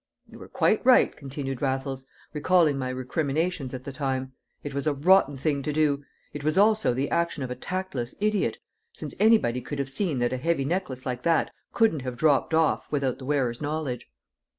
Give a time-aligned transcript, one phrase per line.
[0.27, 4.95] "You were quite right," continued Raffles, recalling my recriminations at the time; "it was a
[4.95, 6.03] rotten thing to do.
[6.33, 8.57] It was also the action of a tactless idiot,
[8.93, 12.91] since anybody could have seen that a heavy necklace like that couldn't have dropped off
[12.91, 14.09] without the wearer's knowledge."